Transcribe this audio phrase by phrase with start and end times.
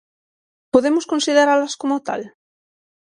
[0.73, 2.21] Podemos consideralas como tal?